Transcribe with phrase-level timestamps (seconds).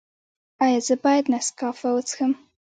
[0.63, 2.31] ایا زه باید نسکافه وڅښم؟